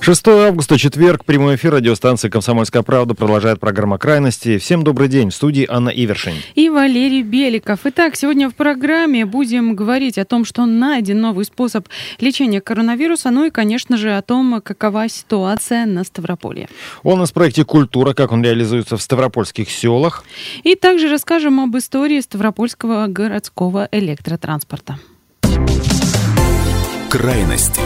6 0.00 0.28
августа, 0.28 0.78
четверг, 0.78 1.24
прямой 1.24 1.56
эфир 1.56 1.74
радиостанции 1.74 2.28
«Комсомольская 2.28 2.82
правда» 2.82 3.14
продолжает 3.14 3.60
программа 3.60 3.98
«Крайности». 3.98 4.58
Всем 4.58 4.82
добрый 4.82 5.08
день. 5.08 5.30
В 5.30 5.34
студии 5.34 5.66
Анна 5.68 5.90
Ивершин. 5.90 6.34
И 6.54 6.70
Валерий 6.70 7.22
Беликов. 7.22 7.80
Итак, 7.84 8.16
сегодня 8.16 8.48
в 8.48 8.54
программе 8.54 9.26
будем 9.26 9.74
говорить 9.74 10.16
о 10.16 10.24
том, 10.24 10.44
что 10.44 10.64
найден 10.66 11.20
новый 11.20 11.44
способ 11.44 11.88
лечения 12.20 12.60
коронавируса, 12.60 13.30
ну 13.30 13.44
и, 13.44 13.50
конечно 13.50 13.96
же, 13.96 14.16
о 14.16 14.22
том, 14.22 14.62
какова 14.62 15.08
ситуация 15.08 15.84
на 15.84 16.04
Ставрополье. 16.04 16.68
У 17.02 17.14
нас 17.14 17.30
в 17.30 17.34
проекте 17.34 17.64
«Культура», 17.64 18.14
как 18.14 18.32
он 18.32 18.42
реализуется 18.42 18.96
в 18.96 19.02
ставропольских 19.02 19.68
селах. 19.68 20.24
И 20.62 20.74
также 20.74 21.10
расскажем 21.10 21.60
об 21.60 21.76
истории 21.76 22.20
Ставропольского 22.20 23.08
городского 23.08 23.88
электротранспорта. 23.90 24.98
Крайности. 27.10 27.80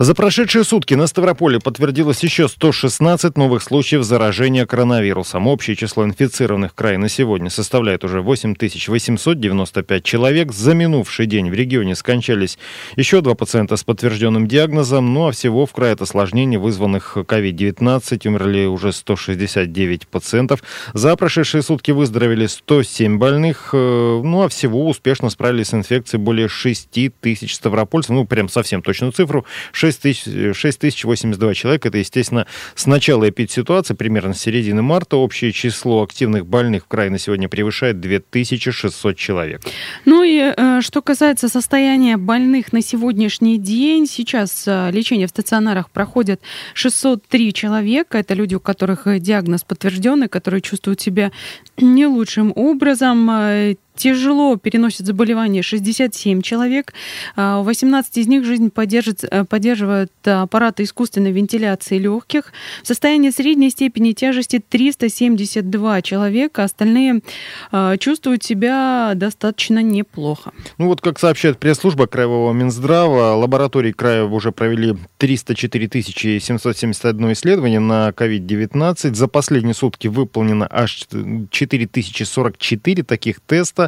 За 0.00 0.14
прошедшие 0.14 0.62
сутки 0.62 0.94
на 0.94 1.08
Ставрополе 1.08 1.58
подтвердилось 1.58 2.22
еще 2.22 2.48
116 2.48 3.36
новых 3.36 3.64
случаев 3.64 4.04
заражения 4.04 4.64
коронавирусом. 4.64 5.48
Общее 5.48 5.74
число 5.74 6.04
инфицированных 6.04 6.70
в 6.70 6.74
крае 6.76 6.98
на 6.98 7.08
сегодня 7.08 7.50
составляет 7.50 8.04
уже 8.04 8.20
8895 8.20 10.04
человек. 10.04 10.52
За 10.52 10.74
минувший 10.74 11.26
день 11.26 11.50
в 11.50 11.54
регионе 11.54 11.96
скончались 11.96 12.60
еще 12.94 13.22
два 13.22 13.34
пациента 13.34 13.74
с 13.74 13.82
подтвержденным 13.82 14.46
диагнозом. 14.46 15.12
Ну 15.12 15.26
а 15.26 15.32
всего 15.32 15.66
в 15.66 15.72
крае 15.72 15.94
от 15.94 16.02
осложнений, 16.02 16.58
вызванных 16.58 17.16
COVID-19, 17.16 18.28
умерли 18.28 18.66
уже 18.66 18.92
169 18.92 20.06
пациентов. 20.06 20.62
За 20.94 21.16
прошедшие 21.16 21.62
сутки 21.62 21.90
выздоровели 21.90 22.46
107 22.46 23.18
больных. 23.18 23.70
Э, 23.72 24.20
ну 24.22 24.42
а 24.42 24.48
всего 24.48 24.88
успешно 24.88 25.28
справились 25.28 25.70
с 25.70 25.74
инфекцией 25.74 26.22
более 26.22 26.46
6 26.46 26.88
тысяч 27.20 27.56
ставропольцев. 27.56 28.10
Ну 28.10 28.26
прям 28.26 28.48
совсем 28.48 28.80
точную 28.80 29.10
цифру. 29.10 29.44
6 29.72 29.87
тысяч, 29.96 30.56
6 30.56 30.78
тысяч 30.78 31.04
82 31.04 31.54
человека. 31.54 31.88
Это, 31.88 31.98
естественно, 31.98 32.46
с 32.74 32.86
начала 32.86 33.28
эпидситуации, 33.28 33.94
примерно 33.94 34.34
с 34.34 34.40
середины 34.40 34.82
марта. 34.82 35.16
Общее 35.16 35.52
число 35.52 36.02
активных 36.02 36.46
больных 36.46 36.84
в 36.84 36.88
крае 36.88 37.10
на 37.10 37.18
сегодня 37.18 37.48
превышает 37.48 38.00
2600 38.00 39.16
человек. 39.16 39.62
Ну 40.04 40.22
и 40.22 40.52
э, 40.56 40.80
что 40.82 41.02
касается 41.02 41.48
состояния 41.48 42.16
больных 42.16 42.72
на 42.72 42.82
сегодняшний 42.82 43.58
день, 43.58 44.06
сейчас 44.06 44.64
э, 44.66 44.90
лечение 44.92 45.26
в 45.26 45.30
стационарах 45.30 45.90
проходит 45.90 46.40
603 46.74 47.52
человека. 47.52 48.18
Это 48.18 48.34
люди, 48.34 48.54
у 48.54 48.60
которых 48.60 49.06
диагноз 49.20 49.64
подтвержденный, 49.64 50.28
которые 50.28 50.60
чувствуют 50.60 51.00
себя 51.00 51.32
не 51.76 52.06
лучшим 52.06 52.52
образом. 52.54 53.76
Э, 53.98 54.08
тяжело 54.08 54.56
переносят 54.56 55.06
заболевание 55.06 55.62
67 55.62 56.42
человек. 56.42 56.92
18 57.36 58.16
а, 58.16 58.20
из 58.20 58.26
них 58.26 58.44
жизнь 58.44 58.70
поддержит, 58.70 59.24
э, 59.24 59.44
поддерживают 59.44 60.12
аппараты 60.24 60.84
искусственной 60.84 61.32
вентиляции 61.32 61.98
легких. 61.98 62.52
В 62.82 62.86
состоянии 62.86 63.30
средней 63.30 63.70
степени 63.70 64.12
тяжести 64.12 64.62
372 64.66 66.02
человека. 66.02 66.64
Остальные 66.64 67.20
а, 67.70 67.96
чувствуют 67.96 68.44
себя 68.44 69.12
достаточно 69.14 69.82
неплохо. 69.82 70.52
Ну 70.78 70.86
вот, 70.86 71.00
как 71.00 71.18
сообщает 71.18 71.58
пресс-служба 71.58 72.06
Краевого 72.06 72.52
Минздрава, 72.52 73.34
лаборатории 73.34 73.92
края 73.92 74.24
уже 74.24 74.52
провели 74.52 74.96
304 75.18 76.02
771 76.40 77.32
исследование 77.32 77.80
на 77.80 78.10
COVID-19. 78.10 79.14
За 79.14 79.28
последние 79.28 79.74
сутки 79.74 80.08
выполнено 80.08 80.68
аж 80.70 81.06
4044 81.50 83.02
таких 83.02 83.40
теста. 83.40 83.87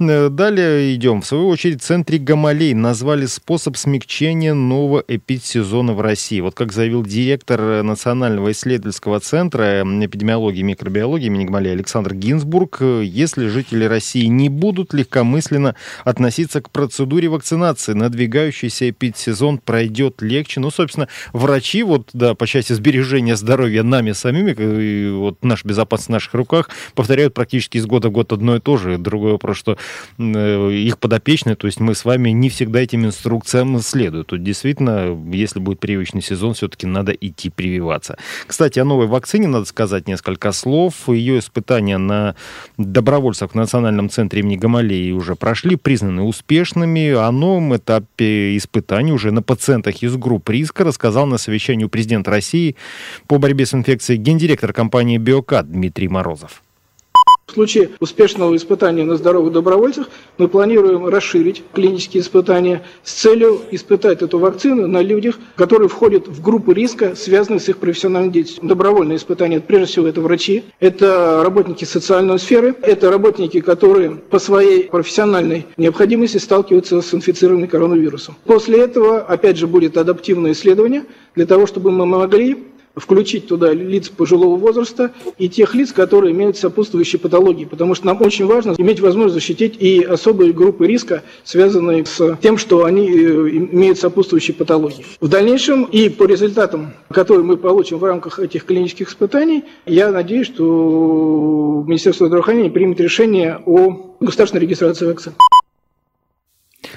Э, 0.00 0.28
далее 0.30 0.94
идем. 0.94 1.20
В 1.20 1.26
свою 1.26 1.48
очередь, 1.48 1.82
в 1.82 1.84
центре 1.84 2.18
Гамалей 2.18 2.72
назвали 2.72 3.26
способ 3.26 3.76
смягчения 3.76 4.54
нового 4.54 5.04
эпидсезона 5.06 5.92
в 5.92 6.00
России. 6.00 6.40
Вот 6.40 6.54
как 6.54 6.72
заявил 6.72 7.04
директор 7.04 7.82
Национального 7.82 8.50
исследовательского 8.52 9.20
центра 9.20 9.82
эпидемиологии 9.82 10.60
и 10.60 10.64
микробиологии 10.64 11.26
имени 11.26 11.44
Гамалея 11.44 11.74
Александр 11.74 12.14
Гинзбург, 12.14 12.78
э, 12.80 13.02
если 13.04 13.48
жители 13.48 13.84
России 13.84 14.24
не 14.24 14.48
будут 14.48 14.94
легкомысленно 14.94 15.74
относиться 16.04 16.62
к 16.62 16.70
процедуре 16.70 17.28
вакцинации, 17.28 17.92
надвигающийся 17.92 18.90
эпидсезон 18.90 19.58
пройдет 19.58 20.22
легче. 20.22 20.60
Ну, 20.60 20.70
собственно, 20.70 21.08
врачи, 21.34 21.82
вот, 21.82 22.08
да, 22.14 22.34
по 22.34 22.46
части 22.46 22.72
сбережения 22.72 23.36
здоровья 23.36 23.82
нами 23.82 24.12
самими, 24.12 24.52
и 24.52 25.10
вот 25.10 25.44
наша 25.44 25.68
безопасность 25.68 26.08
в 26.08 26.12
наших 26.12 26.34
руках, 26.34 26.70
повторяют 26.94 27.34
практически 27.34 27.76
из 27.76 27.86
года 27.86 28.08
в 28.08 28.12
год 28.12 28.32
одно 28.32 28.56
и 28.56 28.60
то 28.60 28.78
же. 28.78 28.96
Друг 28.96 29.19
Другой 29.20 29.32
вопрос, 29.32 29.58
что 29.58 29.76
э, 30.16 30.72
их 30.72 30.98
подопечные, 30.98 31.54
то 31.54 31.66
есть 31.66 31.78
мы 31.78 31.94
с 31.94 32.06
вами 32.06 32.30
не 32.30 32.48
всегда 32.48 32.80
этим 32.80 33.04
инструкциям 33.04 33.78
следуют. 33.80 34.28
Тут 34.28 34.42
действительно, 34.42 35.14
если 35.30 35.58
будет 35.58 35.78
привычный 35.78 36.22
сезон, 36.22 36.54
все-таки 36.54 36.86
надо 36.86 37.12
идти 37.12 37.50
прививаться. 37.50 38.16
Кстати, 38.46 38.78
о 38.78 38.86
новой 38.86 39.08
вакцине 39.08 39.46
надо 39.46 39.66
сказать 39.66 40.08
несколько 40.08 40.52
слов. 40.52 40.94
Ее 41.10 41.38
испытания 41.38 41.98
на 41.98 42.34
добровольцах 42.78 43.50
в 43.50 43.54
Национальном 43.54 44.08
центре 44.08 44.40
имени 44.40 44.56
Гамалеи 44.56 45.12
уже 45.12 45.36
прошли, 45.36 45.76
признаны 45.76 46.22
успешными. 46.22 47.10
О 47.10 47.30
новом 47.30 47.76
этапе 47.76 48.56
испытаний 48.56 49.12
уже 49.12 49.32
на 49.32 49.42
пациентах 49.42 50.02
из 50.02 50.16
групп 50.16 50.48
риска 50.48 50.82
рассказал 50.82 51.26
на 51.26 51.36
совещании 51.36 51.84
у 51.84 51.90
президента 51.90 52.30
России 52.30 52.74
по 53.26 53.36
борьбе 53.36 53.66
с 53.66 53.74
инфекцией 53.74 54.18
гендиректор 54.18 54.72
компании 54.72 55.18
«Биокат» 55.18 55.70
Дмитрий 55.70 56.08
Морозов. 56.08 56.62
В 57.50 57.52
случае 57.52 57.90
успешного 57.98 58.54
испытания 58.54 59.02
на 59.02 59.16
здоровых 59.16 59.52
добровольцах 59.52 60.08
мы 60.38 60.46
планируем 60.46 61.08
расширить 61.08 61.64
клинические 61.74 62.22
испытания 62.22 62.82
с 63.02 63.12
целью 63.12 63.62
испытать 63.72 64.22
эту 64.22 64.38
вакцину 64.38 64.86
на 64.86 65.02
людях, 65.02 65.36
которые 65.56 65.88
входят 65.88 66.28
в 66.28 66.40
группы 66.40 66.72
риска, 66.72 67.16
связанные 67.16 67.58
с 67.58 67.68
их 67.68 67.78
профессиональной 67.78 68.30
деятельностью. 68.30 68.68
Добровольные 68.68 69.16
испытания, 69.16 69.58
прежде 69.58 69.86
всего, 69.86 70.06
это 70.06 70.20
врачи, 70.20 70.62
это 70.78 71.42
работники 71.42 71.84
социальной 71.84 72.38
сферы, 72.38 72.76
это 72.82 73.10
работники, 73.10 73.60
которые 73.60 74.10
по 74.12 74.38
своей 74.38 74.84
профессиональной 74.84 75.66
необходимости 75.76 76.36
сталкиваются 76.36 77.02
с 77.02 77.12
инфицированным 77.12 77.66
коронавирусом. 77.66 78.36
После 78.44 78.78
этого, 78.78 79.22
опять 79.22 79.56
же, 79.56 79.66
будет 79.66 79.96
адаптивное 79.96 80.52
исследование 80.52 81.02
для 81.34 81.46
того, 81.46 81.66
чтобы 81.66 81.90
мы 81.90 82.06
могли 82.06 82.69
включить 82.96 83.48
туда 83.48 83.72
лиц 83.72 84.08
пожилого 84.08 84.56
возраста 84.56 85.12
и 85.38 85.48
тех 85.48 85.74
лиц, 85.74 85.92
которые 85.92 86.32
имеют 86.32 86.56
сопутствующие 86.56 87.20
патологии, 87.20 87.64
потому 87.64 87.94
что 87.94 88.06
нам 88.06 88.20
очень 88.22 88.46
важно 88.46 88.74
иметь 88.78 89.00
возможность 89.00 89.34
защитить 89.34 89.76
и 89.80 90.02
особые 90.02 90.52
группы 90.52 90.86
риска, 90.86 91.22
связанные 91.44 92.04
с 92.04 92.38
тем, 92.42 92.58
что 92.58 92.84
они 92.84 93.08
э, 93.08 93.48
имеют 93.72 93.98
сопутствующие 93.98 94.54
патологии. 94.54 95.04
В 95.20 95.28
дальнейшем 95.28 95.84
и 95.84 96.08
по 96.08 96.24
результатам, 96.24 96.92
которые 97.10 97.44
мы 97.44 97.56
получим 97.56 97.98
в 97.98 98.04
рамках 98.04 98.38
этих 98.38 98.64
клинических 98.64 99.08
испытаний, 99.08 99.64
я 99.86 100.10
надеюсь, 100.10 100.46
что 100.46 101.84
Министерство 101.86 102.26
здравоохранения 102.26 102.70
примет 102.70 103.00
решение 103.00 103.60
о 103.66 104.16
государственной 104.20 104.62
регистрации 104.62 105.06
вакцин. 105.06 105.32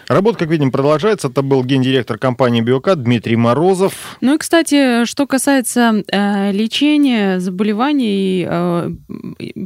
Работа, 0.08 0.40
как 0.40 0.50
видим, 0.50 0.72
продолжается. 0.72 1.30
Это 1.30 1.42
был 1.42 1.64
гендиректор 1.64 2.18
компании 2.18 2.62
«Биокат» 2.62 3.02
Дмитрий 3.04 3.36
Морозов. 3.36 4.18
Ну 4.22 4.36
и, 4.36 4.38
кстати, 4.38 5.06
что 5.06 5.28
касается 5.28 6.04
э, 6.12 6.52
лечения 6.52 7.40
заболеваний, 7.40 8.46
э, 8.48 8.92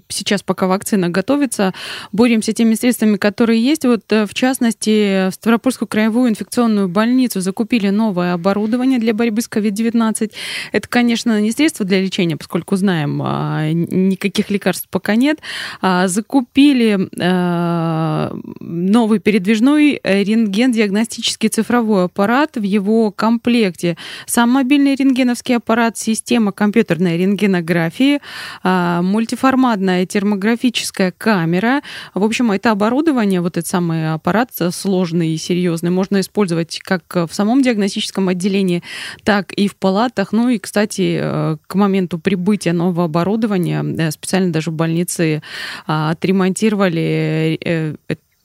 сейчас 0.09 0.43
пока 0.43 0.67
вакцина 0.67 1.09
готовится, 1.09 1.73
боремся 2.11 2.53
теми 2.53 2.75
средствами, 2.75 3.17
которые 3.17 3.63
есть. 3.63 3.85
Вот, 3.85 4.03
э, 4.11 4.25
в 4.25 4.33
частности, 4.33 5.29
в 5.29 5.33
Ставропольскую 5.33 5.87
краевую 5.87 6.29
инфекционную 6.29 6.87
больницу 6.87 7.41
закупили 7.41 7.89
новое 7.89 8.33
оборудование 8.33 8.99
для 8.99 9.13
борьбы 9.13 9.41
с 9.41 9.49
COVID-19. 9.49 10.31
Это, 10.71 10.87
конечно, 10.87 11.41
не 11.41 11.51
средство 11.51 11.85
для 11.85 12.01
лечения, 12.01 12.37
поскольку 12.37 12.75
знаем, 12.75 13.21
э, 13.23 13.71
никаких 13.71 14.51
лекарств 14.51 14.87
пока 14.89 15.15
нет. 15.15 15.39
А 15.81 16.07
закупили 16.07 17.09
э, 17.19 18.31
новый 18.59 19.19
передвижной 19.19 19.99
рентген-диагностический 20.27 21.49
цифровой 21.49 22.05
аппарат 22.05 22.55
в 22.55 22.63
его 22.63 23.11
комплекте. 23.11 23.95
Сам 24.25 24.51
мобильный 24.51 24.95
рентгеновский 24.95 25.55
аппарат, 25.55 25.97
система 25.97 26.51
компьютерной 26.51 27.17
рентгенографии, 27.17 28.19
а, 28.63 29.01
мультиформат 29.01 29.67
громадная 29.77 30.05
термографическая 30.05 31.11
камера. 31.11 31.81
В 32.13 32.23
общем, 32.23 32.51
это 32.51 32.71
оборудование, 32.71 33.41
вот 33.41 33.57
этот 33.57 33.67
самый 33.67 34.13
аппарат 34.13 34.51
сложный 34.71 35.33
и 35.33 35.37
серьезный, 35.37 35.89
можно 35.89 36.19
использовать 36.19 36.79
как 36.79 37.03
в 37.15 37.29
самом 37.31 37.61
диагностическом 37.61 38.29
отделении, 38.29 38.81
так 39.23 39.51
и 39.53 39.67
в 39.67 39.75
палатах. 39.75 40.31
Ну 40.31 40.49
и, 40.49 40.57
кстати, 40.57 41.19
э, 41.21 41.57
к 41.67 41.75
моменту 41.75 42.17
прибытия 42.17 42.73
нового 42.73 43.05
оборудования 43.05 43.83
э, 43.83 44.11
специально 44.11 44.51
даже 44.51 44.71
в 44.71 44.73
больнице 44.73 45.41
а, 45.85 46.11
отремонтировали 46.11 47.57
э, 47.63 47.95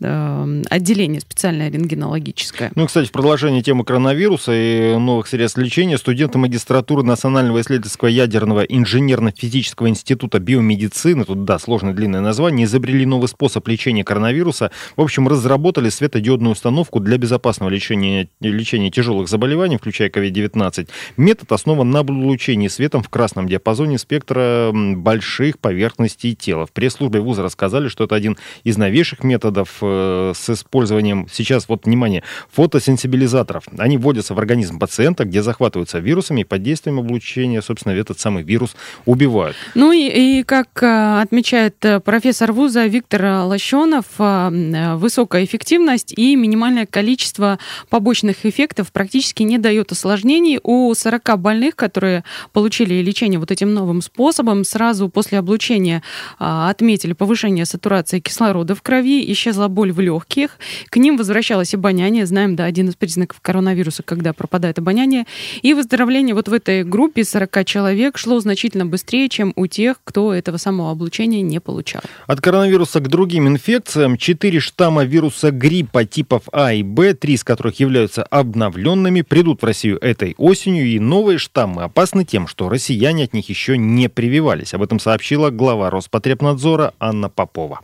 отделение 0.03 1.21
специальное 1.21 1.71
рентгенологическое. 1.71 2.73
Ну, 2.75 2.87
кстати, 2.87 3.09
в 3.09 3.13
продолжении 3.13 3.63
темы 3.63 3.85
коронавируса 3.85 4.53
и 4.55 4.97
новых 4.97 5.27
средств 5.27 5.59
лечения 5.59 5.99
студенты 5.99 6.39
магистратуры 6.39 7.03
Национального 7.03 7.61
исследовательского 7.61 8.09
ядерного 8.09 8.61
инженерно-физического 8.63 9.89
института 9.89 10.39
биомедицины, 10.39 11.25
тут, 11.25 11.45
да, 11.45 11.59
сложное 11.59 11.93
длинное 11.93 12.21
название, 12.21 12.67
изобрели 12.67 13.07
новый 13.07 13.29
способ 13.29 13.67
лечения 13.69 14.05
коронавируса. 14.05 14.71
В 14.97 15.01
общем, 15.01 15.29
разработали 15.29 15.89
светодиодную 15.89 16.53
установку 16.53 17.01
для 17.01 17.19
безопасного 17.19 17.71
лечения, 17.71 18.29
лечения 18.41 18.91
тяжелых 18.91 19.29
заболеваний, 19.29 19.77
включая 19.77 20.09
COVID-19. 20.11 20.89
Метод 21.17 21.53
основан 21.53 21.91
на 21.91 22.01
облучении 22.01 22.69
светом 22.69 23.03
в 23.03 23.09
красном 23.09 23.49
диапазоне 23.49 23.99
спектра 23.99 24.71
больших 24.73 25.59
поверхностей 25.59 26.35
тела. 26.35 26.67
В 26.67 26.73
пресс-службе 26.73 27.21
вуза 27.21 27.43
рассказали, 27.43 27.89
что 27.89 28.05
это 28.05 28.15
один 28.15 28.37
из 28.65 28.77
новейших 28.77 29.25
методов 29.25 29.83
э, 29.93 30.33
с 30.35 30.51
использованием, 30.51 31.27
сейчас 31.31 31.69
вот, 31.69 31.87
внимание, 31.87 32.23
фотосенсибилизаторов. 32.51 33.65
Они 33.79 33.99
вводятся 33.99 34.35
в 34.35 34.39
организм 34.39 34.79
пациента, 34.79 35.25
где 35.25 35.43
захватываются 35.43 35.99
вирусами 35.99 36.43
и 36.43 36.45
под 36.45 36.63
действием 36.63 36.99
облучения, 36.99 37.61
собственно, 37.61 37.93
этот 37.93 38.19
самый 38.19 38.43
вирус 38.43 38.75
убивают. 39.07 39.57
Ну 39.75 39.93
и, 39.93 40.39
и 40.41 40.43
как 40.43 40.83
э, 40.83 41.21
отмечает 41.21 41.85
э, 41.85 42.01
профессор 42.01 42.53
вуза 42.53 42.87
Виктор 42.87 43.45
Лощенов, 43.45 44.07
высокая 44.19 45.45
эффективность 45.45 46.13
и 46.17 46.37
минимальное 46.37 46.87
количество 46.87 47.59
побочных 47.89 48.47
эффектов 48.47 48.93
практически 48.93 49.43
не 49.43 49.59
дает 49.59 49.93
осложнений. 49.93 50.61
У 50.63 50.93
40 50.95 51.39
больных, 51.39 51.77
которые 51.77 52.25
получили 52.53 52.95
лечение 53.03 53.39
вот 53.39 53.51
этим 53.51 53.75
новым 53.75 54.03
способом, 54.03 54.65
сразу 54.65 55.09
после 55.09 55.39
облучения 55.39 56.03
отметили 56.39 57.13
повышение 57.13 57.67
сатурации 57.67 58.21
кислорода 58.21 58.75
в 58.75 58.83
крови, 58.83 59.31
исчезла 59.33 59.69
боль 59.69 59.82
боль 59.83 59.93
в 59.93 59.99
легких, 59.99 60.59
к 60.91 60.97
ним 60.97 61.17
возвращалось 61.17 61.75
обоняние, 61.75 62.25
знаем, 62.25 62.55
да, 62.55 62.67
один 62.67 62.89
из 62.89 62.95
признаков 62.95 63.41
коронавируса, 63.41 64.05
когда 64.05 64.33
пропадает 64.33 64.79
обоняние, 64.79 65.25
и 65.61 65.75
выздоровление 65.75 66.37
вот 66.37 66.47
в 66.47 66.53
этой 66.53 66.85
группе 66.85 67.25
40 67.25 67.65
человек 67.65 68.17
шло 68.17 68.39
значительно 68.39 68.87
быстрее, 68.87 69.29
чем 69.29 69.53
у 69.57 69.67
тех, 69.67 69.97
кто 70.05 70.33
этого 70.33 70.57
самого 70.57 70.93
облучения 70.93 71.43
не 71.43 71.61
получал. 71.61 72.03
От 72.29 72.41
коронавируса 72.41 73.01
к 73.01 73.09
другим 73.09 73.49
инфекциям 73.49 74.17
четыре 74.17 74.61
штамма 74.61 75.03
вируса 75.03 75.51
гриппа 75.51 76.05
типов 76.05 76.43
А 76.53 76.73
и 76.73 76.85
Б, 76.85 77.15
три 77.15 77.35
из 77.35 77.43
которых 77.43 77.81
являются 77.81 78.23
обновленными, 78.23 79.23
придут 79.23 79.63
в 79.63 79.65
Россию 79.65 79.99
этой 80.01 80.37
осенью, 80.39 80.87
и 80.87 81.01
новые 81.01 81.39
штаммы 81.39 81.83
опасны 81.83 82.25
тем, 82.25 82.47
что 82.47 82.69
россияне 82.69 83.25
от 83.25 83.33
них 83.33 83.49
еще 83.49 83.77
не 83.77 84.09
прививались. 84.09 84.75
Об 84.75 84.83
этом 84.83 85.01
сообщила 85.01 85.51
глава 85.51 85.91
Роспотребнадзора 85.91 86.95
Анна 87.01 87.29
Попова. 87.29 87.81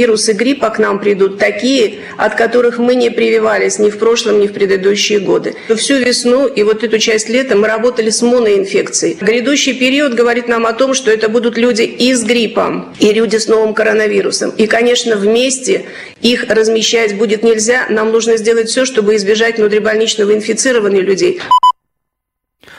Вирусы 0.00 0.32
гриппа 0.32 0.70
к 0.70 0.78
нам 0.78 0.98
придут 0.98 1.36
такие, 1.36 1.96
от 2.16 2.34
которых 2.34 2.78
мы 2.78 2.94
не 2.94 3.10
прививались 3.10 3.78
ни 3.78 3.90
в 3.90 3.98
прошлом, 3.98 4.40
ни 4.40 4.46
в 4.46 4.54
предыдущие 4.54 5.18
годы. 5.18 5.54
Всю 5.76 5.96
весну 5.96 6.46
и 6.46 6.62
вот 6.62 6.82
эту 6.82 6.98
часть 6.98 7.28
лета 7.28 7.54
мы 7.54 7.68
работали 7.68 8.08
с 8.08 8.22
моноинфекцией. 8.22 9.18
Грядущий 9.20 9.74
период 9.74 10.14
говорит 10.14 10.48
нам 10.48 10.64
о 10.64 10.72
том, 10.72 10.94
что 10.94 11.10
это 11.10 11.28
будут 11.28 11.58
люди 11.58 11.82
и 11.82 12.14
с 12.14 12.24
гриппом, 12.24 12.94
и 12.98 13.12
люди 13.12 13.36
с 13.36 13.46
новым 13.46 13.74
коронавирусом. 13.74 14.54
И, 14.56 14.66
конечно, 14.66 15.16
вместе 15.16 15.84
их 16.22 16.44
размещать 16.48 17.18
будет 17.18 17.42
нельзя. 17.42 17.84
Нам 17.90 18.10
нужно 18.10 18.38
сделать 18.38 18.70
все, 18.70 18.86
чтобы 18.86 19.16
избежать 19.16 19.58
внутрибольничного 19.58 20.32
инфицирования 20.32 21.02
людей. 21.02 21.42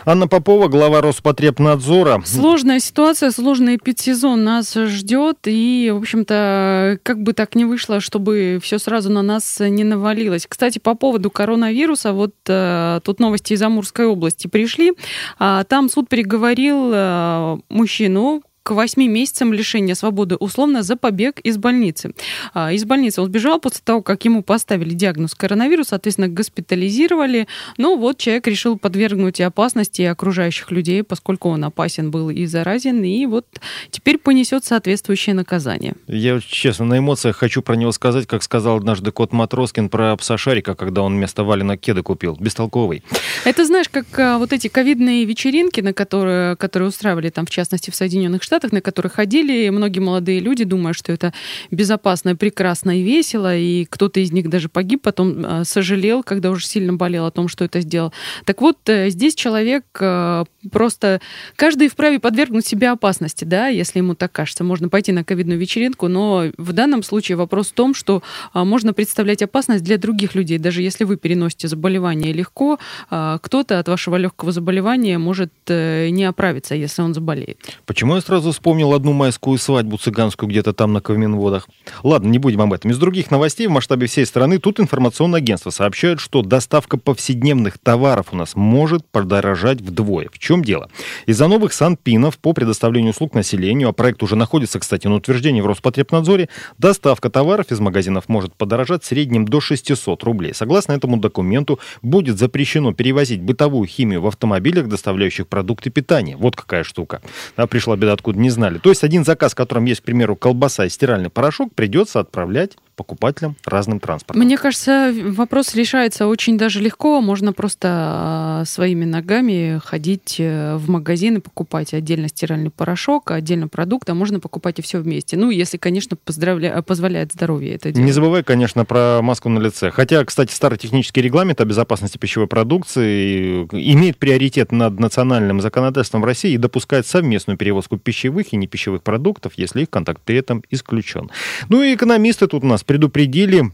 Анна 0.03 0.27
Попова, 0.27 0.67
глава 0.67 1.01
Роспотребнадзора. 1.01 2.23
Сложная 2.25 2.79
ситуация, 2.79 3.29
сложный 3.29 3.75
эпидсезон 3.75 4.43
нас 4.43 4.73
ждет. 4.73 5.37
И, 5.45 5.91
в 5.93 5.97
общем-то, 5.97 6.97
как 7.03 7.21
бы 7.21 7.33
так 7.33 7.53
ни 7.55 7.65
вышло, 7.65 7.99
чтобы 7.99 8.59
все 8.63 8.79
сразу 8.79 9.11
на 9.11 9.21
нас 9.21 9.59
не 9.59 9.83
навалилось. 9.83 10.47
Кстати, 10.47 10.79
по 10.79 10.95
поводу 10.95 11.29
коронавируса, 11.29 12.13
вот 12.13 12.33
э, 12.47 12.99
тут 13.03 13.19
новости 13.19 13.53
из 13.53 13.61
Амурской 13.61 14.07
области 14.07 14.47
пришли. 14.47 14.93
А, 15.37 15.63
там 15.65 15.87
суд 15.87 16.09
приговорил 16.09 16.91
э, 16.91 17.57
мужчину, 17.69 18.41
к 18.71 18.73
8 18.73 19.03
месяцам 19.03 19.51
лишения 19.51 19.95
свободы 19.95 20.37
условно 20.37 20.81
за 20.81 20.95
побег 20.95 21.41
из 21.41 21.57
больницы. 21.57 22.13
А, 22.53 22.71
из 22.71 22.85
больницы 22.85 23.19
он 23.19 23.27
сбежал 23.27 23.59
после 23.59 23.81
того, 23.83 24.01
как 24.01 24.23
ему 24.23 24.43
поставили 24.43 24.93
диагноз 24.93 25.35
коронавирус, 25.35 25.89
соответственно, 25.89 26.29
госпитализировали. 26.29 27.47
Но 27.77 27.97
вот 27.97 28.17
человек 28.17 28.47
решил 28.47 28.77
подвергнуть 28.77 29.41
опасности 29.41 30.03
окружающих 30.03 30.71
людей, 30.71 31.03
поскольку 31.03 31.49
он 31.49 31.65
опасен 31.65 32.11
был 32.11 32.29
и 32.29 32.45
заразен, 32.45 33.03
и 33.03 33.25
вот 33.25 33.45
теперь 33.89 34.17
понесет 34.17 34.63
соответствующее 34.63 35.35
наказание. 35.35 35.95
Я, 36.07 36.39
честно, 36.39 36.85
на 36.85 36.99
эмоциях 36.99 37.35
хочу 37.35 37.61
про 37.61 37.75
него 37.75 37.91
сказать, 37.91 38.25
как 38.25 38.41
сказал 38.41 38.77
однажды 38.77 39.11
кот 39.11 39.33
Матроскин 39.33 39.89
про 39.89 40.15
пса 40.15 40.37
Шарика, 40.37 40.75
когда 40.75 41.01
он 41.01 41.15
вместо 41.15 41.43
валена 41.43 41.75
кеды 41.75 42.03
купил. 42.03 42.37
Бестолковый. 42.39 43.03
Это 43.43 43.65
знаешь, 43.65 43.89
как 43.89 44.05
а, 44.17 44.37
вот 44.37 44.53
эти 44.53 44.69
ковидные 44.69 45.25
вечеринки, 45.25 45.81
на 45.81 45.91
которые, 45.91 46.55
которые 46.55 46.87
устраивали 46.87 47.29
там, 47.29 47.45
в 47.45 47.49
частности, 47.49 47.89
в 47.89 47.95
Соединенных 47.95 48.43
Штатах, 48.43 48.60
Штатах, 48.61 48.73
на 48.73 48.81
которых 48.81 49.13
ходили 49.13 49.69
многие 49.69 50.01
молодые 50.01 50.39
люди, 50.39 50.65
думая, 50.65 50.93
что 50.93 51.11
это 51.11 51.33
безопасно, 51.71 52.35
прекрасно 52.35 52.99
и 52.99 53.01
весело, 53.01 53.57
и 53.57 53.85
кто-то 53.85 54.19
из 54.19 54.31
них 54.31 54.49
даже 54.49 54.69
погиб, 54.69 55.01
потом 55.01 55.43
а, 55.43 55.63
сожалел, 55.63 56.21
когда 56.21 56.51
уже 56.51 56.67
сильно 56.67 56.93
болел 56.93 57.25
о 57.25 57.31
том, 57.31 57.47
что 57.47 57.65
это 57.65 57.81
сделал. 57.81 58.13
Так 58.45 58.61
вот, 58.61 58.77
э, 58.87 59.09
здесь 59.09 59.33
человек 59.33 59.83
э, 59.99 60.43
просто... 60.71 61.21
Каждый 61.55 61.87
вправе 61.87 62.19
подвергнуть 62.19 62.67
себя 62.67 62.91
опасности, 62.91 63.45
да, 63.45 63.67
если 63.67 63.97
ему 63.97 64.13
так 64.13 64.31
кажется. 64.31 64.63
Можно 64.63 64.89
пойти 64.89 65.11
на 65.11 65.23
ковидную 65.23 65.59
вечеринку, 65.59 66.07
но 66.07 66.51
в 66.57 66.73
данном 66.73 67.01
случае 67.01 67.37
вопрос 67.37 67.69
в 67.69 67.73
том, 67.73 67.95
что 67.95 68.21
а, 68.53 68.63
можно 68.63 68.93
представлять 68.93 69.41
опасность 69.41 69.83
для 69.83 69.97
других 69.97 70.35
людей. 70.35 70.59
Даже 70.59 70.83
если 70.83 71.03
вы 71.03 71.17
переносите 71.17 71.67
заболевание 71.67 72.31
легко, 72.31 72.77
а, 73.09 73.39
кто-то 73.39 73.79
от 73.79 73.87
вашего 73.87 74.17
легкого 74.17 74.51
заболевания 74.51 75.17
может 75.17 75.51
э, 75.67 76.09
не 76.09 76.25
оправиться, 76.25 76.75
если 76.75 77.01
он 77.01 77.15
заболеет. 77.15 77.57
Почему 77.85 78.15
я 78.15 78.21
сразу 78.21 78.40
сразу 78.41 78.53
вспомнил 78.53 78.91
одну 78.93 79.13
майскую 79.13 79.59
свадьбу 79.59 79.97
цыганскую 79.97 80.49
где-то 80.49 80.73
там 80.73 80.93
на 80.93 80.99
Каменводах. 81.01 81.69
Ладно, 82.01 82.27
не 82.27 82.39
будем 82.39 82.61
об 82.61 82.73
этом. 82.73 82.89
Из 82.89 82.97
других 82.97 83.29
новостей 83.29 83.67
в 83.67 83.69
масштабе 83.69 84.07
всей 84.07 84.25
страны 84.25 84.57
тут 84.57 84.79
информационное 84.79 85.37
агентство 85.37 85.69
сообщает, 85.69 86.19
что 86.19 86.41
доставка 86.41 86.97
повседневных 86.97 87.77
товаров 87.77 88.27
у 88.31 88.35
нас 88.35 88.55
может 88.55 89.05
подорожать 89.05 89.79
вдвое. 89.79 90.29
В 90.33 90.39
чем 90.39 90.63
дело? 90.63 90.89
Из-за 91.27 91.47
новых 91.47 91.71
санпинов 91.71 92.39
по 92.39 92.53
предоставлению 92.53 93.11
услуг 93.11 93.35
населению, 93.35 93.89
а 93.89 93.91
проект 93.91 94.23
уже 94.23 94.35
находится, 94.35 94.79
кстати, 94.79 95.05
на 95.05 95.15
утверждении 95.17 95.61
в 95.61 95.67
Роспотребнадзоре, 95.67 96.49
доставка 96.79 97.29
товаров 97.29 97.71
из 97.71 97.79
магазинов 97.79 98.27
может 98.27 98.55
подорожать 98.55 99.03
в 99.03 99.05
среднем 99.05 99.47
до 99.47 99.61
600 99.61 100.23
рублей. 100.23 100.55
Согласно 100.55 100.93
этому 100.93 101.17
документу, 101.17 101.79
будет 102.01 102.39
запрещено 102.39 102.91
перевозить 102.91 103.41
бытовую 103.43 103.87
химию 103.87 104.23
в 104.23 104.27
автомобилях, 104.27 104.87
доставляющих 104.87 105.47
продукты 105.47 105.91
питания. 105.91 106.35
Вот 106.35 106.55
какая 106.55 106.83
штука. 106.83 107.21
Пришла 107.69 107.95
беда, 107.95 108.13
откуда 108.13 108.30
откуда 108.31 108.39
не 108.39 108.49
знали. 108.49 108.77
То 108.79 108.89
есть 108.89 109.03
один 109.03 109.23
заказ, 109.23 109.51
в 109.51 109.55
котором 109.55 109.85
есть, 109.85 110.01
к 110.01 110.03
примеру, 110.03 110.35
колбаса 110.35 110.85
и 110.85 110.89
стиральный 110.89 111.29
порошок, 111.29 111.73
придется 111.75 112.19
отправлять 112.19 112.77
покупателям 113.01 113.55
разным 113.65 113.99
транспортом. 113.99 114.43
Мне 114.43 114.57
кажется, 114.57 115.11
вопрос 115.25 115.73
решается 115.73 116.27
очень 116.27 116.55
даже 116.57 116.79
легко. 116.79 117.19
Можно 117.19 117.51
просто 117.51 117.87
а, 117.91 118.63
своими 118.65 119.05
ногами 119.05 119.81
ходить 119.83 120.35
э, 120.37 120.75
в 120.75 120.87
магазин 120.87 121.37
и 121.37 121.39
покупать 121.39 121.95
отдельно 121.95 122.27
стиральный 122.27 122.69
порошок, 122.69 123.31
отдельно 123.31 123.67
продукт, 123.67 124.07
а 124.09 124.13
можно 124.13 124.39
покупать 124.39 124.77
и 124.77 124.81
все 124.83 124.99
вместе. 124.99 125.35
Ну, 125.35 125.49
если, 125.49 125.77
конечно, 125.77 126.15
поздравля... 126.15 126.79
позволяет 126.83 127.31
здоровье 127.33 127.73
это 127.73 127.91
делать. 127.91 128.05
Не 128.05 128.11
забывай, 128.11 128.43
конечно, 128.43 128.85
про 128.85 129.21
маску 129.23 129.49
на 129.49 129.57
лице. 129.57 129.89
Хотя, 129.89 130.23
кстати, 130.23 130.53
старый 130.53 130.77
технический 130.77 131.21
регламент 131.21 131.59
о 131.59 131.65
безопасности 131.65 132.19
пищевой 132.19 132.47
продукции 132.47 133.63
имеет 133.71 134.17
приоритет 134.17 134.71
над 134.71 134.99
национальным 134.99 135.59
законодательством 135.59 136.23
России 136.23 136.53
и 136.53 136.57
допускает 136.57 137.07
совместную 137.07 137.57
перевозку 137.57 137.97
пищевых 137.97 138.53
и 138.53 138.57
непищевых 138.57 139.01
продуктов, 139.01 139.53
если 139.55 139.81
их 139.81 139.89
контакт 139.89 140.21
при 140.23 140.37
этом 140.37 140.63
исключен. 140.69 141.31
Ну 141.69 141.81
и 141.81 141.95
экономисты 141.95 142.47
тут 142.47 142.63
у 142.63 142.67
нас 142.67 142.83
предупредили 142.91 143.71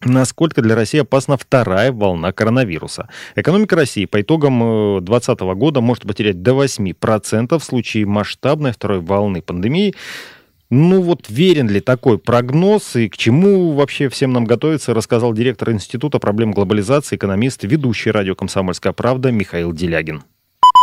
насколько 0.00 0.60
для 0.60 0.74
России 0.74 0.98
опасна 0.98 1.36
вторая 1.36 1.92
волна 1.92 2.32
коронавируса. 2.32 3.08
Экономика 3.36 3.76
России 3.76 4.06
по 4.06 4.20
итогам 4.22 4.58
2020 5.04 5.40
э, 5.40 5.54
года 5.54 5.80
может 5.80 6.02
потерять 6.02 6.42
до 6.42 6.64
8% 6.64 7.56
в 7.56 7.62
случае 7.62 8.06
масштабной 8.06 8.72
второй 8.72 8.98
волны 8.98 9.40
пандемии. 9.40 9.94
Ну 10.68 11.00
вот 11.00 11.26
верен 11.28 11.68
ли 11.68 11.78
такой 11.78 12.18
прогноз 12.18 12.96
и 12.96 13.08
к 13.08 13.16
чему 13.16 13.72
вообще 13.74 14.08
всем 14.08 14.32
нам 14.32 14.46
готовиться, 14.46 14.94
рассказал 14.94 15.32
директор 15.32 15.70
Института 15.70 16.18
проблем 16.18 16.50
глобализации, 16.50 17.14
экономист, 17.14 17.62
ведущий 17.62 18.10
радио 18.10 18.34
«Комсомольская 18.34 18.92
правда» 18.92 19.30
Михаил 19.30 19.72
Делягин. 19.72 20.24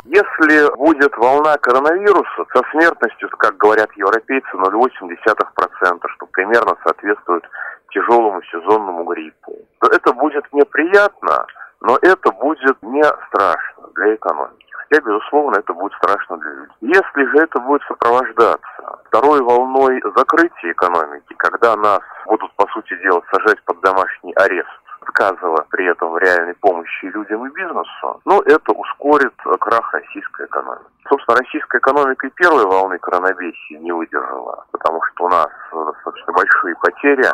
Если 0.09 0.73
будет 0.77 1.15
волна 1.17 1.57
коронавируса 1.57 2.45
со 2.53 2.63
смертностью, 2.71 3.29
как 3.37 3.57
говорят 3.57 3.91
европейцы, 3.97 4.47
0,8%, 4.53 6.07
что 6.15 6.25
примерно 6.27 6.77
соответствует 6.85 7.43
тяжелому 7.91 8.41
сезонному 8.43 9.03
гриппу, 9.03 9.53
то 9.79 9.87
это 9.89 10.13
будет 10.13 10.45
неприятно, 10.53 11.45
но 11.81 11.97
это 12.01 12.31
будет 12.31 12.81
не 12.83 13.03
страшно 13.03 13.83
для 13.95 14.15
экономики. 14.15 14.65
Хотя, 14.71 15.01
безусловно, 15.01 15.57
это 15.57 15.73
будет 15.73 15.93
страшно 15.97 16.37
для 16.37 16.51
людей. 16.51 16.75
Если 16.79 17.25
же 17.25 17.43
это 17.43 17.59
будет 17.59 17.81
сопровождаться 17.89 18.99
второй 19.07 19.41
волной 19.41 20.01
закрытия 20.15 20.71
экономики, 20.71 21.33
когда 21.37 21.75
нас 21.75 21.99
будут, 22.25 22.53
по 22.55 22.65
сути 22.71 22.95
дела, 23.01 23.21
сажать 23.29 23.61
под 23.65 23.81
домашний 23.81 24.31
арест, 24.33 24.69
отказывая 25.17 25.65
при 25.69 25.85
этом 25.85 26.11
в 26.11 26.17
реальной 26.17 26.53
помощи 26.55 27.05
людям 27.05 27.45
и 27.45 27.53
бизнесу, 27.53 28.21
ну, 28.25 28.41
это 28.41 28.71
ускорит 28.71 29.33
крах 29.59 29.93
российской 29.93 30.45
экономики. 30.45 30.85
Собственно, 31.09 31.39
российская 31.39 31.79
экономика 31.79 32.27
и 32.27 32.31
первой 32.31 32.65
волны 32.65 32.97
коронавируса 32.99 33.73
не 33.79 33.91
выдержала, 33.91 34.65
потому 34.71 35.01
что 35.03 35.25
у 35.25 35.29
нас 35.29 35.47
достаточно 35.71 36.33
большие 36.33 36.75
потери, 36.75 37.25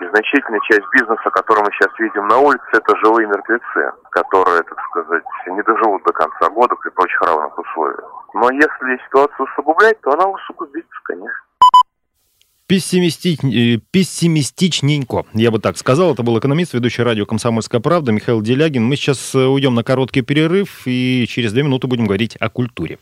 и 0.00 0.08
значительная 0.08 0.60
часть 0.60 0.86
бизнеса, 0.92 1.30
который 1.30 1.62
мы 1.62 1.70
сейчас 1.72 1.90
видим 1.98 2.26
на 2.26 2.38
улице, 2.38 2.64
это 2.72 2.96
живые 2.96 3.28
мертвецы, 3.28 3.92
которые, 4.10 4.62
так 4.62 4.80
сказать, 4.90 5.24
не 5.46 5.62
доживут 5.62 6.02
до 6.04 6.12
конца 6.12 6.48
года 6.48 6.74
при 6.76 6.88
прочих 6.90 7.20
равных 7.20 7.58
условиях. 7.58 8.24
Но 8.32 8.50
если 8.50 9.04
ситуацию 9.06 9.46
усугублять, 9.46 10.00
то 10.00 10.12
она 10.12 10.26
усугубится, 10.26 11.00
конечно. 11.04 11.49
Пессимистич... 12.70 13.40
Э, 13.42 13.80
пессимистичненько, 13.90 15.26
я 15.34 15.50
бы 15.50 15.58
так 15.58 15.76
сказал. 15.76 16.12
Это 16.12 16.22
был 16.22 16.38
экономист, 16.38 16.72
ведущий 16.72 17.02
радио 17.02 17.26
«Комсомольская 17.26 17.80
правда» 17.80 18.12
Михаил 18.12 18.42
Делягин. 18.42 18.84
Мы 18.84 18.94
сейчас 18.94 19.34
э, 19.34 19.44
уйдем 19.44 19.74
на 19.74 19.82
короткий 19.82 20.22
перерыв 20.22 20.82
и 20.86 21.26
через 21.28 21.52
две 21.52 21.64
минуты 21.64 21.88
будем 21.88 22.04
говорить 22.04 22.36
о 22.36 22.48
культуре. 22.48 22.98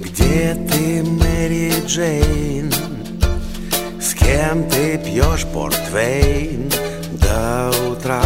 Где 0.00 0.56
ты, 0.68 1.04
Мэри 1.04 1.74
Джейн? 1.86 2.72
С 4.00 4.14
кем 4.14 4.68
ты 4.68 4.98
пьешь 4.98 5.46
портвейн 5.54 6.68
до 7.20 7.70
утра? 7.92 8.24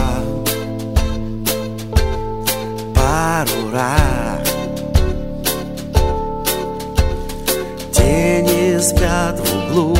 Пару 2.94 3.70
раз 3.74 4.29
спят 8.90 9.38
в 9.38 9.56
углу 9.56 9.96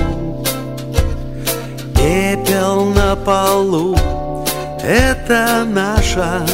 Пепел 1.94 2.86
на 2.86 3.14
полу 3.16 3.96
Это 4.82 5.64
наша 5.66 6.44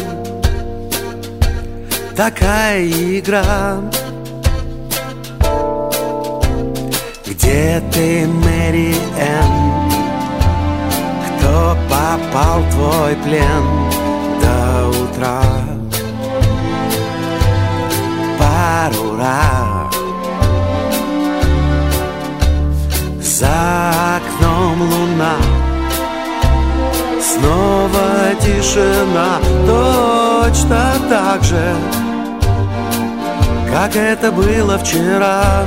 такая 2.14 2.87
игра 2.87 3.81
Где 7.26 7.83
ты, 7.93 8.26
Мэри 8.26 8.97
Энн? 9.19 9.90
Кто 11.38 11.76
попал 11.88 12.61
в 12.61 12.71
твой 12.71 13.16
плен 13.25 13.64
до 14.43 14.88
утра? 14.88 15.43
Пару 18.38 19.16
раз 19.16 19.86
За 23.38 23.93
окном 24.16 24.81
луна. 24.81 25.37
Снова 27.21 28.35
тишина. 28.40 29.40
Точно 29.66 30.95
так 31.11 31.45
же 31.45 31.75
Как 33.71 33.95
это 33.95 34.33
было 34.33 34.78
вчера. 34.78 35.66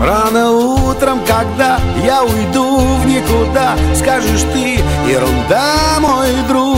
Рано 0.00 0.52
утром, 0.52 1.18
когда 1.26 1.80
я 2.04 2.22
уйду 2.22 2.78
в 2.78 3.06
никуда 3.06 3.74
Скажешь 3.96 4.42
ты, 4.52 4.78
ерунда, 5.10 5.98
мой 5.98 6.28
друг 6.46 6.69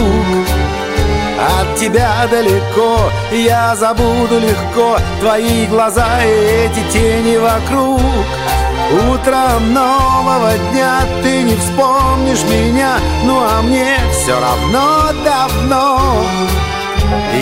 От 1.42 1.76
тебя 1.76 2.26
далеко, 2.30 3.10
я 3.32 3.74
забуду 3.74 4.38
легко. 4.38 4.98
Твои 5.20 5.66
глаза 5.66 6.22
и 6.24 6.66
эти 6.66 6.92
тени 6.92 7.36
вокруг. 7.36 8.00
Утром 9.10 9.72
нового 9.72 10.52
дня 10.70 11.00
ты 11.22 11.42
не 11.42 11.56
вспомнишь 11.56 12.44
меня. 12.44 12.98
Ну 13.24 13.38
а 13.40 13.62
мне 13.62 13.96
все 14.12 14.38
равно 14.38 15.12
давно. 15.24 16.24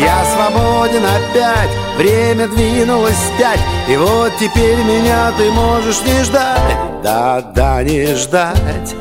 Я 0.00 0.24
свободен 0.24 1.04
опять, 1.04 1.70
время 1.96 2.48
двинулось 2.48 3.14
вспять 3.14 3.60
И 3.88 3.96
вот 3.96 4.32
теперь 4.40 4.78
меня 4.78 5.32
ты 5.36 5.50
можешь 5.50 6.00
не 6.02 6.24
ждать. 6.24 6.76
Да-да, 7.02 7.82
не 7.82 8.14
ждать 8.14 8.94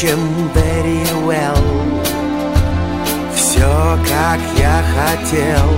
общем, 0.00 0.50
very 0.54 1.04
well 1.26 1.58
Все, 3.34 3.98
как 4.08 4.40
я 4.56 4.82
хотел 4.96 5.68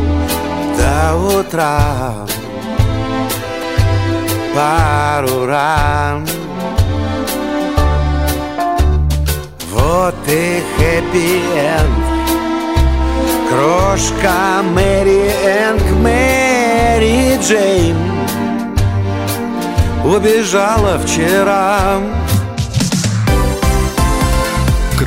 До 0.76 1.41
утра. 1.41 2.14
Пару 4.55 5.47
раз 5.47 6.31
Вот 9.73 10.14
и 10.29 10.62
хэппи-энд 10.76 12.05
Крошка 13.50 14.62
Мэри 14.73 15.33
Энг, 15.45 15.83
Мэри 16.00 17.38
Джейн 17.41 17.97
Убежала 20.05 20.99
вчера 20.99 21.99